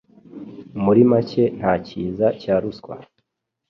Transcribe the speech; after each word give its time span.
Muri 0.83 1.01
make 1.11 1.43
nta 1.57 1.73
kiza 1.85 2.27
cya 2.41 2.55
ruswa. 2.61 2.95